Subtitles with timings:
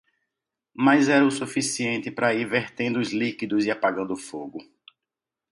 [0.73, 4.57] Mas era o suficiente para ir vertendo os líquidos e apagando o fogo.